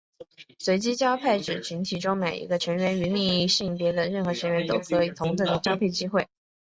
[0.57, 6.27] 随机交配指群体中每一个成员与另一性别的任何成员都有同等的交配机会。